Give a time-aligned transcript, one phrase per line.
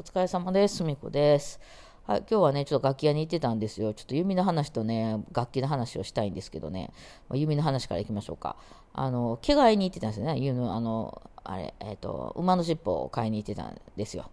[0.00, 0.76] お疲れ様です。
[0.76, 1.60] すみこです。
[2.06, 3.92] はい、今日はね、ちょっと楽器屋に行ってたんですよ。
[3.92, 6.90] ちょっと弓の話とね、楽器の話をしたいんですけどね、
[7.28, 8.56] まあ、弓の話からいきましょうか。
[8.94, 10.38] あの、毛替えに行ってたんですよね。
[10.38, 14.30] 弓の、あの、あれ、えっ、ー、と、馬の尻尾を買いに行ってたんですよ。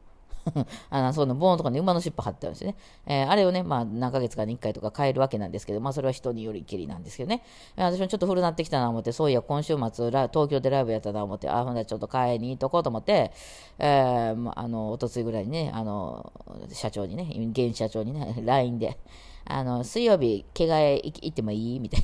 [0.89, 2.75] あの、その棒のところに馬の尻尾貼ってあるんですね。
[3.05, 7.43] えー、あれをね、まあ、何ヶ月かに1回とか変えるわけなんですけど、まあ、それは人によりきりなんですけどね。
[7.75, 13.31] 私もちょっと古なってきたな思って、そういや、今週末、東京でライブやったな思って、あ、ほんならちょっと買いに行っとこうと思って、
[13.79, 16.31] えー、あの、おとついぐらいにね、あの、
[16.71, 18.97] 社長にね、現社長にね、 LINE で、
[19.45, 21.79] あの、水曜日、着替え行ってもいい？
[21.79, 22.01] みたい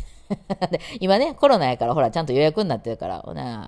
[0.61, 0.79] な で。
[0.99, 3.23] 今ね、コロナやから、ほら、ちゃんと予約になってるから、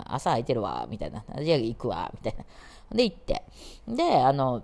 [0.06, 1.22] 朝空いてるわ、みたいな。
[1.42, 2.44] じゃあ行くわ、みたいな。
[2.92, 3.42] で、行って。
[3.88, 4.62] で、あの、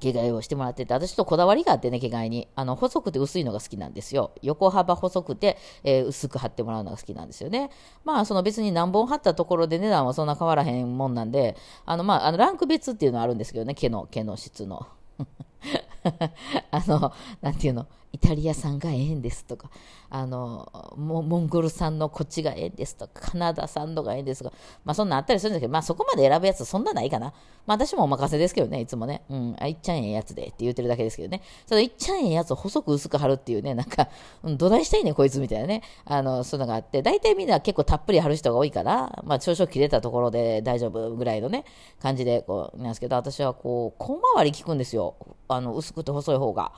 [0.00, 2.48] 着替えをしてもらってて、私ちょっとこだわりがあってね、着替えに。
[2.56, 4.32] あの、細くて薄いのが好きなんですよ。
[4.42, 7.70] 横幅細くて、えー、薄く貼ってもらうのが好きなんですよね。
[8.04, 14.86] まあ、その別に何本貼ったところで値段はそんな変わらへんもんなんで、あの、まあ、あの、ランク別っていうのはあるんですけどね、毛の、毛の質の。
[16.70, 17.86] あの、なんていうの、
[18.16, 19.70] イタリア産がええんですとか、
[20.08, 27.34] あの、モンゴル産のこっちがええんですとか、カナダ産のがええんですとか、まあそんなあったりするんですけど、まあそこまで選ぶやつそんなないかな。
[27.66, 31.42] まあ私もお任せですけどね、いつもね、うん、あ、いっちゃんええやつでって言ってるだけですけどね。
[31.66, 34.08] そのいっちゃんええやつを細く薄く貼るっていうね、なんか、
[34.42, 41.66] うん、どないしたいねこいつみたいなね、あの、そういうのがあって、大体みんな結構たっぷり貼る人が多いから、まあ少々切れたところで大丈夫ぐらいのね、
[42.00, 45.16] 感じで、こう、なんですけど、私はこう、小回り効くんですよ。
[45.48, 46.72] あの、薄くて細い方が。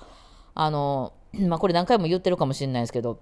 [0.54, 3.20] あの、まあ、これ何回も言ってるかもしれないですけど、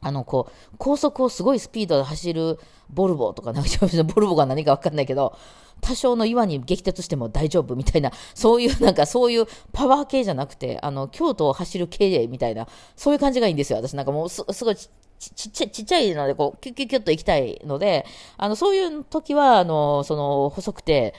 [0.00, 2.58] あの、こう、高速をすごいスピードで走る
[2.90, 3.70] ボルボとか、なんか、
[4.14, 5.36] ボルボが何かわかんないけど、
[5.80, 13.78] 多少の岩に激突しても大丈夫みたいな、そういう、なんかそういうパワー系じゃなくて、あの、京都を走る系みたいな、そういう感じがいいんですよ。
[13.78, 21.14] 私なんかもうす、すごいちちっちゃい、ちっちゃいので、こう、キュッキュッキュッと行きたいので、あの、そういう時は、あの、その、細くて、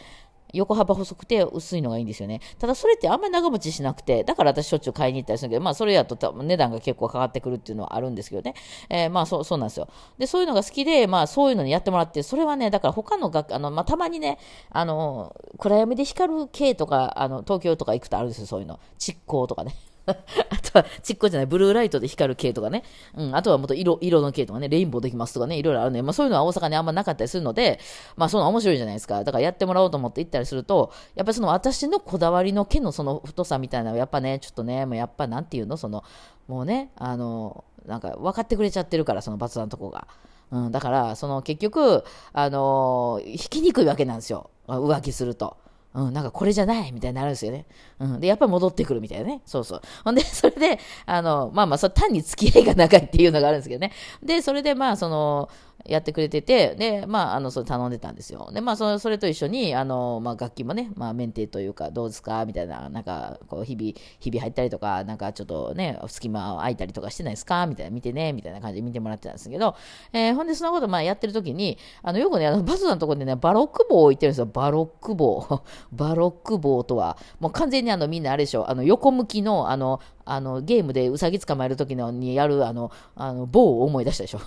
[0.53, 2.42] 横幅細くて薄いのがいいんですよね。
[2.58, 8.55] ただそれってあんまり長持ちしなくて、だから私しょっちゅう買いに行ったりするけど、まあそれやと値段が結構かかってくるっていうのはあるんですけどね。
[8.89, 9.88] えー、まあそう、そうなんですよ。
[10.17, 14.38] で、そういうのが好きで、まあそういうのにやってもらって、それはね、だから他の学、あの、まあたまにね、
[14.70, 18.80] あの、暗闇で光る系とか、あの、東京とか行くとあるんですよ、そういうの。
[18.98, 19.76] 蓄光とかね。
[20.08, 22.83] あとは、ちっこじゃない、ブルーライトで光る系とかね。
[23.15, 26.02] うん、あとはもっと色、色の系とかね、レインボーできますとかね、いろいろあるね。
[26.02, 27.80] まあそういうのは大阪にあんまなかったりするので、
[28.15, 29.23] まあそういうの面白いじゃないですか。
[29.23, 36.04] だからやってもらおうと思って行ったりすると、やっぱりその私のこだわりの毛のその太さみたいな、やっぱね、ちょっとね、もうやっぱなんていうの、その、
[36.48, 40.08] もうね、あの、なんか分かってくれちゃってるから、そのバツのとこが。
[40.52, 44.49] うん、だから、その結局、あのー、引きにくいわけなんですよ。
[44.67, 45.58] 浮気すると。
[45.94, 47.66] うん、なんかこれじゃないみたいになるんですよね。
[48.00, 48.20] うん。
[48.20, 49.42] で、やっぱり戻ってくるみたいなね。
[49.45, 49.82] そうそう。
[50.05, 53.92] ほんで、それで、あの、まあまあ、そ単に付き合いが長いっていうのがあるんですけどね。
[54.22, 55.50] で、それでまあ、その、
[55.86, 58.50] やってくれてて、で、まあ、あの、それ頼んでたんですよ。
[58.54, 62.45] で、まあ、そそれと一緒に、あの、まあ、楽器もね、まあ、メンテというか、どうですか？
[62.45, 67.66] みたいな、なんか、こう、日々、日々入ったりとか、なんかちょっとね、隙間空いたりとかしてないですか？
[67.68, 69.76] みたいな、見てね、みたいな感じで見てもらってたんですけど、
[70.14, 74.45] えー、ほんで、そのこと、まあ、やってる時に、あの、よくね、あの、バスのところでね、バロック棒を置いてるんですよ。
[74.48, 75.62] バロック棒。
[75.92, 84.40] バロック棒とは、もう完全にあの、みんなあれでしょ、あの、横向きの、あの、あの、ゲームでウサギ捕まえるときのにやる、あの、あの、棒を思い出したでしょ。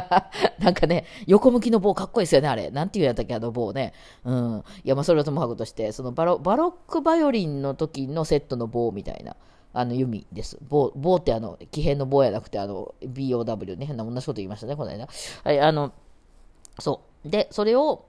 [0.60, 2.70] なんかね、横向きの棒かっこいいですよね、あれ。
[2.70, 3.94] なんていうやったっけ、あの棒ね。
[4.24, 4.64] うん。
[4.84, 9.34] いや、まあ、それはともかくとして、そのバロ、バロックバイオリンの時のセットの棒みたいな。
[9.72, 10.58] あの、弓です。
[10.68, 13.86] 棒、棒ってあの、奇変の棒やなくて、あの、BOW ね。
[13.86, 15.08] 変な同じこと言いましたね、この間。
[15.42, 15.92] はい、あの、
[16.78, 17.28] そう。
[17.30, 18.04] で、それを、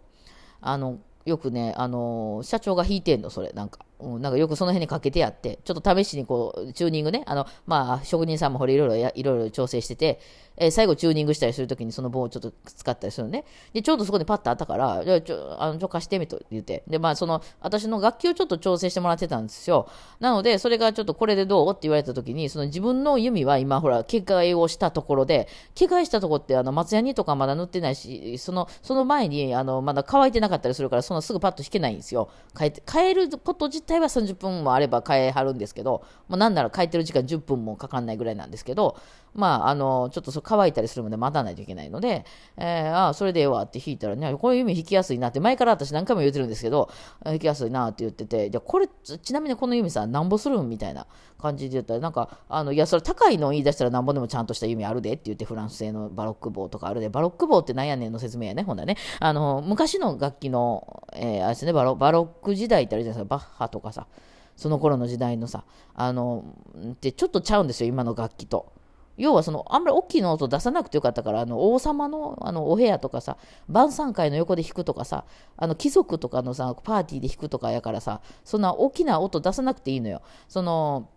[0.60, 3.80] あの、よくね、あの社長が弾いてんの、それ、なんか。
[4.00, 10.20] うん、なんかよくその辺にかけてやって、ちょっと試しにこう、チューニングね、あの、まあ、職人さんもこれいろいろ、いろいろ調整してて、
[10.58, 13.46] えー、最後チューニングしたりするときにその棒をちょっと使ったりするのね。
[13.74, 16.84] で、ちょうどそこにパッとあったから、じゃちょ、あの、ちょ、貸してみと言って。
[16.88, 19.88] で、まあ、その、私の楽器をちょっと調整してもらってたんですよ。
[20.20, 32.30] なので、それがちょっとこれでどうって言われたときに、その自分の弓は今、ほら、毛替えをしたところで、毛替えしたとこって、あの、松ヤニとかまだ塗ってないし、その、その前に、あの、まだ乾いてなかったりするから、そのすぐパッと引けないんですよ。
[32.58, 38.98] 変えて、変えること自体は30分もあれば変えはるんですけど、まあ、なんなら変えてる時間10分もかかんないぐらいなんですけど、
[39.36, 42.26] まあ、あの、ちょっとそ乾いたりするまで待たないといけないので、
[42.58, 46.90] えー、ああ、それでええわって弾いたらね、こういう弓弾きやすいなって、前から私何回も言ってるんですけど、
[47.24, 51.06] 弾きやすいなって言ってて、じゃこれ、ちなみにこの弓さ、なんぼするんみたいな
[51.38, 58.96] 感じで言ったら、なんか、あの、いや、それ高いの言い出したらなんぼでもちゃんとした弓あるでって言って、フランス製のバロック棒とかあるで、バロック棒ってなんやねんの説明やね、ほんだね。
[59.20, 64.08] あの、昔の楽器の、えー、あれですねバロ、バロック時代ってあるじゃないですか、バッハとかさ、
[64.56, 66.46] その頃の時代のさ、あの、
[66.92, 68.75] ってちょっとちゃうんですよ、今の楽器と。
[69.18, 73.38] 要はその、あんまり大きいの音出さなくてよかったから、あの、王様の、あの、お部屋とかさ、
[73.70, 75.26] 晩餐会の横で弾くとかさ、
[75.58, 80.22] あの、貴族とかのさ、パーティーで弾くとかやからさ、そんな大きな音出さなくていいのよ。
[80.48, 81.10] その、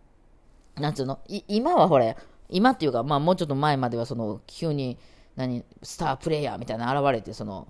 [0.76, 2.16] なんつうの、今はほれ、
[2.48, 4.96] 今っていうか、まあもうちょっと前まではその、急に、
[5.34, 7.66] 何、スタープレイヤーみたいな現れて、その、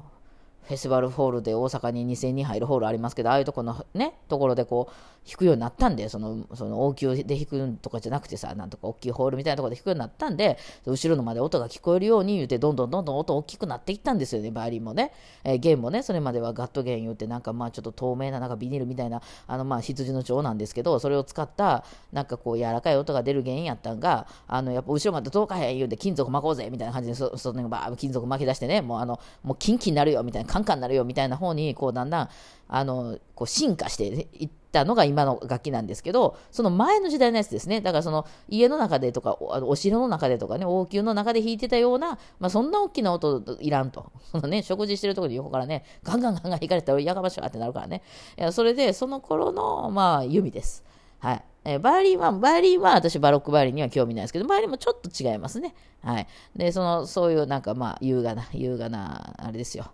[0.69, 15.13] フェスティバルホールで大阪に2000人入るホールありますけど、ああいうとこのね、ところでこう、弾くようになったんで、その、その、応急で弾くとかじゃなくてさ、なんとか大きいホールみたいなところで弾くようになったんで、後ろのまで音が聞こえるように言うて、どんどんどんどん音大きくなっていったんですよね、バイオリンもね。
[15.45, 32.29] えー、弦もね、それまではガット弦言うて、なんかまあちょっと透明ななんかビニールみたいな、あのまあ羊の腸なんですけど、それを使った、なんかこう柔らかい音が出る弦やったんが、あの、やっぱ後ろまで届かへん言うて、金属巻こうぜみたいな感じで、そ、そのバー金属巻き出してね、もうあの、もうキンキンになるよみたいな、カンカンなるよみたいな方に、こうだんだん、
[32.69, 37.81] あの、こう進化していったのが今の楽器なんですけど、その前の時代のやつですね。
[37.81, 44.11] だからその家の中でとか、お城の中でとかね、王宮の中で弾いてたような、まあそんな大きな音いらんと。
[44.33, 48.03] そのね、食事してるところに横からね、ガンガンガンガン弾かれたらやがましいってなるからね。
[48.37, 50.85] いや、それで、その頃の、まあ、弓です。
[51.21, 51.45] はい。
[51.65, 55.75] え、バイオリンは、バイオリンは私バロックバイオリンには興味ないですけど、バイオリンもちょっと違いますね。
[56.03, 56.27] はい。
[56.57, 59.87] で、その、そういうなんかまあ、優雅な、優雅な、あれですよ。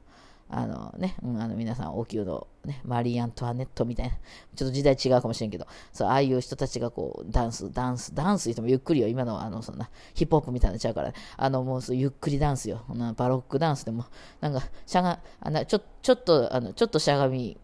[0.56, 4.12] あのね、うん、あの皆さん、お給料、ね、マリー・アントワネットみたいな、
[4.55, 14.05] ちょっと時代違うかもしれんけど、そう、ああいう人たちがこう、ダンス、ダンス、ダンス言ってもゆっくりよ、今の、あの、そんな、ヒップホップみたいなちゃうから、あの、もう、ゆっくりダンスよ、なバロックダンスでも、
[14.40, 17.56] なんか、しゃが、あのちょちょっと、あの、ちょっとしゃがみ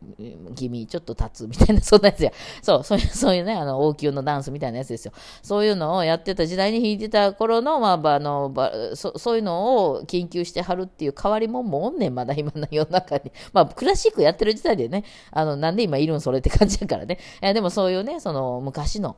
[0.55, 2.33] 気味、ちょっと立つみたいな、そんなやつや。
[2.63, 5.13] そう、そういう、そういうね、あの、王宮のダンスみたいなやつですよ。
[5.43, 13.31] そういうのをやってた時代に弾いてた頃の、まあ、あの、ばそそういうのを研究してはるっていう変わりもんもおんねん、まだ今の世の中に。
[13.53, 17.19] まあ、クラシックやってる時代でね、あの、なんで今いるんそれって感じだからね。
[17.41, 19.17] えでもそういうね、その、昔の、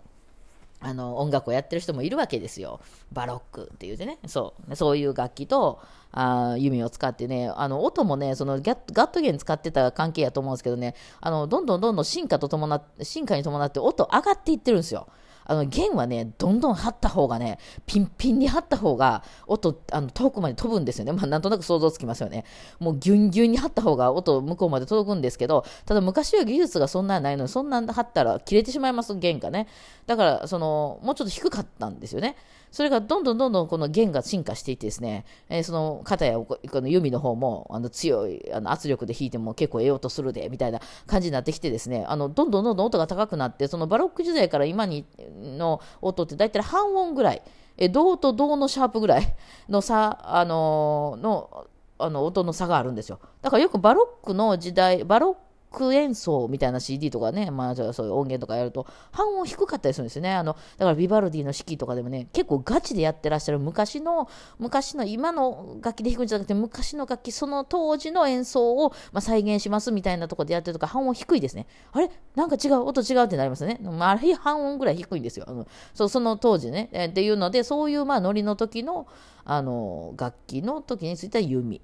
[0.80, 2.80] あの、音楽をやってる人もいるわけですよ。
[3.12, 4.18] バロックって言うてね。
[4.26, 4.76] そう。
[4.76, 5.80] そういう楽器と、
[6.14, 15.06] あ弓を使ってね、あの、音もね、そのガットゲン使ってた関係やと思うんですけどね、あの、どんどんどんどん進化と伴、進化に伴って音上がっていってるんですよ。
[15.44, 21.12] あの弦はね、どんどん張った方がね、ピンピンに張った方が、音、あの遠くまで飛ぶんですよね。
[21.12, 22.44] まあ、なんとなく想像つきますよね。
[22.78, 29.68] もうギュンギュンに張った方が音向こうまで届くんですけど、ただ昔は技術がそんなないのに、そんなん張ったら切れてしまいます、弦がね。
[30.06, 32.36] だから、その、もうちょっと低かったんですよね。
[32.72, 45.04] それがどんどんどんどんこの弦が進化していってですね、えー、その肩やこの弓の方もあの強いあの圧力で弾いても結構得ようとするで、みたいな感じになってきてですね、あのどんどんどんどん音が高くなって、そのバロック時代から今に
[45.42, 47.42] の音って大体半音ぐらい、
[47.76, 49.36] え銅と銅のシャープぐらい
[49.68, 51.66] の差、あのー、の、
[51.98, 53.20] あの音の差があるんですよ。
[53.42, 60.32] だからよくバロックの時代、バロック演奏みたいな CD とかね、まあ、そういう音源とかやると、半音低かったりするんですよね。
[60.32, 64.28] あの、だからビバルディの式とかでもね、結構ガチでやってらっしゃる昔の、
[64.58, 71.66] 昔の、今の楽器で弾くんじゃなくて、昔の楽器、その当時の演奏を、まあ、再現しますみたいなところでやってるとか、半音低いですね。
[71.92, 72.10] あれ？
[72.34, 73.78] なんか違う、音違うってなりますね。
[73.82, 75.46] まあ、あれ半音ぐらい低いんですよ。
[75.48, 77.10] あのそうその当時ね、えー。
[77.10, 79.06] っていうので、そういうまあノリの時の、
[79.44, 81.80] あの、楽器の時についた弓。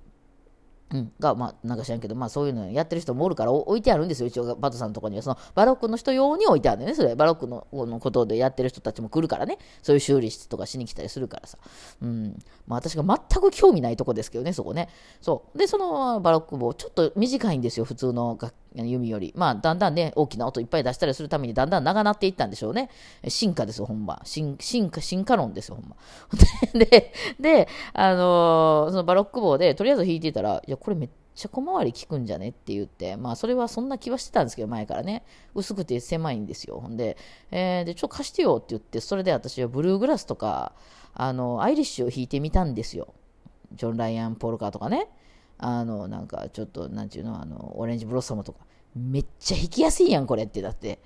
[0.90, 5.22] うん、が、まあ、なんか知らんけど、まあ、そういうのやってる人もおるから置いてあるんですよ、一応、バトさんのところには。
[5.22, 7.14] その、バロックの人用に置いてあるんだよね、それ。
[7.14, 9.58] バロックののことでやってる人たちも来るからね。
[9.82, 11.58] そういう修理室とかしに来たりするからさ。
[12.00, 12.38] うん。
[12.66, 14.88] まあ、私が全く興味ないとこですけどね、そこね。
[15.20, 15.58] そう。
[15.58, 19.32] で、そのバロック棒、ちょっと短いんですよ、普通の楽弓より。
[19.36, 22.90] まあ、だんだんね、大きな音いっぱい出したりするために、だんだん長なっていったんでしょうね。
[23.28, 24.20] 進化ですよ、ほんま。
[24.24, 25.96] 進進化、進化論ですよ、ほんま。
[26.78, 32.48] で、で、あのー、そのバロック棒で、とりあえず弾いてたら、いや、これめっちゃ小回り効くんじゃね？
[32.48, 35.24] って言って、まあ、それはそんな気はしてたんですけど、前からね。
[35.54, 36.80] 薄くて狭いんですよ。
[36.80, 37.16] ほんで、
[37.50, 40.72] えー、で、ちょっと貸してよって言って、それで私はブルーグラスとか、
[41.14, 43.14] あの、アイリッシュを弾いてみたんですよ。
[43.72, 45.08] ジョン・ライアン・ポルカーとかね。
[45.58, 48.60] あの、なんか、ちょっと、なんちゅうの、あの、オレンジブロッサムとか。
[48.94, 50.62] めっちゃ弾きやすいやん、これって。
[50.62, 51.00] だって。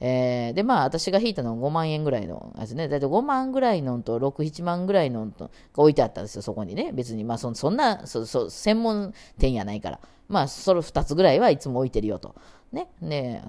[0.00, 2.88] えー、で、まあ、私が弾いたのは5万円ぐらいのやつね。
[2.88, 6.90] だいたい5万ぐらいのと、6、7万ぐらいのと、置いてあったんですよ、そこにね。
[6.92, 10.00] 別に、まあそ、そんな、そ、そ、専門店やないから。
[10.28, 12.34] まあ、それ2つぐらいはいつも置いてるよと。
[12.72, 12.88] ね。
[13.02, 13.44] ね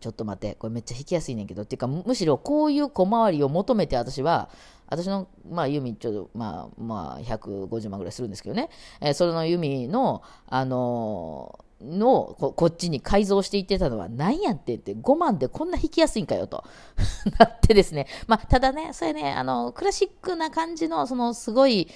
[0.00, 4.50] ちょっと待って、これめっちゃ弾きやすいねんけど、っていうか、むしろこういう小回りを求めて私は、
[4.88, 8.68] 私の、まあ、弓、ちょっと、まあ、まあ、150万ぐらいするんですけどね、
[9.00, 16.64] えー、それの弓の、あのーのここっちに改造していってたのは何やってって5万でこんな弾きやすいんかよと
[17.38, 18.06] なってですね。
[18.26, 21.88] まあ、ただね、それね、あの、クラシックな感じの、そのすごい、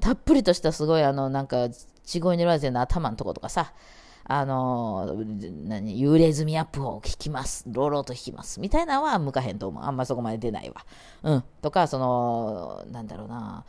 [0.00, 1.68] たっぷりとしたすごいあの、なんか、
[2.04, 3.72] ちごい塗らの頭のとことかさ、
[4.26, 5.14] あの、
[5.64, 7.64] 何、幽霊積みアップを弾きます。
[7.68, 8.58] ローローと弾きます。
[8.58, 9.84] みたいなのは向かへんと思う。
[9.84, 10.86] あんまそこまで出ないわ。
[11.22, 11.44] うん。
[11.60, 13.64] とか、その、なんだろうな。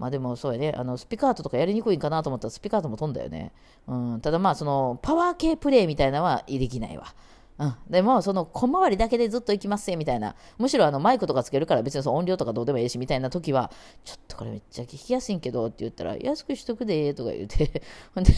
[0.00, 3.52] まあでもそうやね、あのスピカートとかやりにくいんかなと思ったらスピカートも飛んだよね。
[3.86, 7.14] うん、ただまあそのパワー系プレイみたいなのはできないわ。
[7.58, 13.70] うん、でも、その小回りだけでずっと行きますみたいな、むしろあのマイクとかつけるから別にその音量とかどうでもいいしみたいな時は、
[14.02, 17.82] ちょっとこれめっちゃ聞きやすいんけどって言ったら、安くしとくでとか言うて、
[18.14, 18.32] ほんで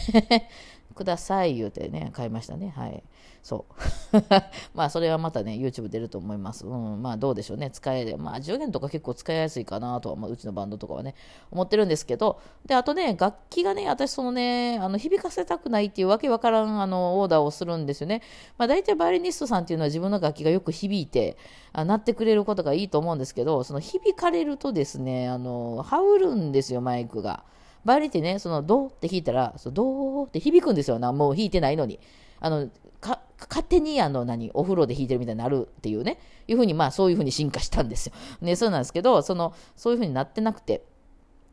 [0.93, 2.73] ください言うてね、買いましたね。
[2.75, 3.01] はい。
[3.43, 3.65] そ
[4.13, 4.17] う。
[4.73, 6.65] まあ、それはまたね、YouTube 出ると思います。
[6.65, 7.69] うん、まあ、どうでしょうね。
[7.71, 11.13] 使え、まあ、10元とか結構使いやすいかなとは、まあ、うちのバンドとかはね、
[11.51, 18.21] 思ってるんですけど、で、あとね、楽器がね、私、そのね、あの、響かせたくないっていうわけわからん、あの、オーダーをするんですよね。
[18.57, 21.35] まあ、大体バイオリニストさんっていうのは自分の楽器がよく響いて、
[21.73, 27.43] あ鳴ってくれることがいいと思うんですけど、その響かれるとですね、あの、ハウるんですよ、マイクが。
[27.83, 30.97] バイオリンってね、そのドって弾いたら、そドって響くんですよ。
[30.99, 31.99] なもう弾いてないのに。
[32.39, 32.69] あの、
[33.03, 33.19] か、
[33.49, 38.13] 勝手にあの何、お風呂で弾いてるみたいになるっていうね、いうふうに、まあそういうふうに進化したんですよ。
[38.41, 40.85] ね、そうなんですけど、その、そういうふうになってなくて、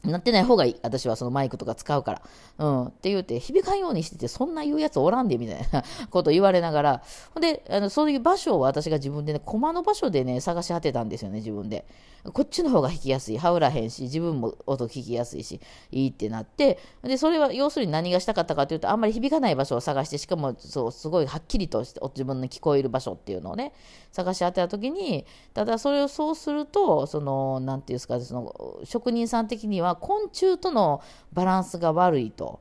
[0.02, 0.76] なってない方がいい。
[0.82, 2.22] 私はそのマイクとか使うから。
[2.58, 2.84] うん。
[2.86, 7.02] って言うて、響かんようにしてて、そんな言うやつおらんで、みたいな こと言われながら。
[7.34, 11.84] ほんで、あの、そういう場所を私が自分でね、コマの場所でね、探し当てたんですよね、自分で。
[12.32, 13.38] こっちの方が弾きやすい。
[13.38, 23.72] 羽織らへんし、自分も音聞きやすいし、いいってなって、で、それは要するに何がしたかったかというと、あんまり響かない場所を探して、しかも、そう、すごいはっきりとして自分の聞こえる場所っていうのをね、
[24.12, 32.60] 探し当てたときに、ただそれをそうすると、その、なんていうんですか、その、職人さん的にはは昆虫とのバランスが悪いと。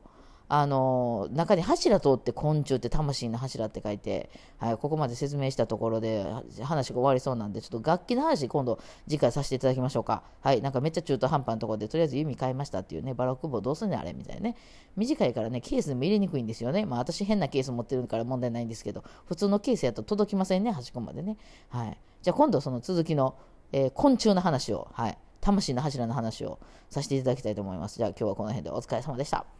[0.52, 6.26] あの中に柱通って昆虫って魂の柱って書いて、はい、ここまで説明したところで
[6.64, 10.24] 話が終わりそうなんでちょっと楽器の話今度次回させていただきましょうか。
[10.40, 14.56] はいなんかめっちゃ中途半端なところでとりあえず弓買いましたっていうねバラック棒どうすんねんあれみたいなね。
[14.96, 16.84] 短いからねケースでも入れにくいんですよね。
[16.84, 21.36] まあ私変なケース持ってるから問題ないんですけど普通のケースやと届きませんね端っこまでね。
[21.68, 21.96] はい。
[22.22, 23.36] じゃあ今度その続きの、
[23.70, 24.88] えー、昆虫の話を。
[24.94, 25.18] はい。
[25.40, 27.96] 魂の柱の話をさせていただきたいと思います。
[27.96, 29.59] じゃあ今日はこの辺でお疲れ様でした。